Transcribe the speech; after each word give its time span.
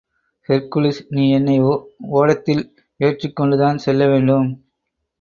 Hercules, 0.49 1.01
நீ 1.09 1.25
என்னை 1.31 1.57
ஓடத்தில் 2.13 2.63
ஏற்றிக் 2.99 3.35
கொண்டுதான் 3.35 3.83
செல்ல 3.85 4.07
வேண்டும்! 4.07 4.49